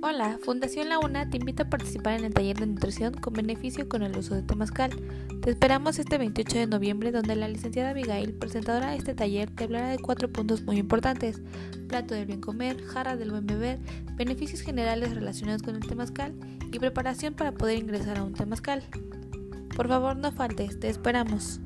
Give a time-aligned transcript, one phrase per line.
[0.00, 3.88] Hola, Fundación La Una te invita a participar en el taller de nutrición con beneficio
[3.88, 4.92] con el uso de temazcal.
[5.42, 9.64] Te esperamos este 28 de noviembre donde la licenciada Abigail, presentadora de este taller, te
[9.64, 11.42] hablará de cuatro puntos muy importantes.
[11.88, 13.80] Plato del bien comer, jarra del buen beber,
[14.14, 16.32] beneficios generales relacionados con el temazcal
[16.70, 18.84] y preparación para poder ingresar a un temazcal.
[19.74, 21.60] Por favor no faltes, te esperamos.